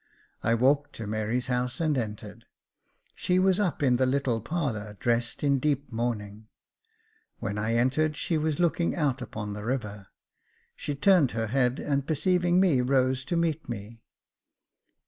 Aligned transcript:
I 0.41 0.55
walked 0.55 0.93
to 0.93 1.05
Mary's 1.05 1.45
house 1.45 1.79
and 1.79 1.95
entered. 1.95 2.45
She 3.13 3.37
was 3.37 3.59
up 3.59 3.83
in 3.83 3.97
the 3.97 4.07
little 4.07 4.39
Jacob 4.39 4.45
Faithful 4.49 4.59
425 4.63 4.79
parlour, 4.79 4.97
dressed 4.99 5.43
in 5.43 5.59
deep 5.59 5.91
mourning 5.91 6.47
5 7.35 7.41
when 7.43 7.57
I 7.59 7.75
entered 7.75 8.15
she 8.17 8.35
was 8.35 8.59
looking 8.59 8.95
out 8.95 9.21
upon 9.21 9.53
the 9.53 9.63
river, 9.63 10.07
she 10.75 10.95
turned 10.95 11.33
her 11.33 11.45
head, 11.53 11.77
and 11.77 12.07
perceiving 12.07 12.59
me, 12.59 12.81
rose 12.81 13.23
to 13.25 13.37
meet 13.37 13.69
me. 13.69 14.01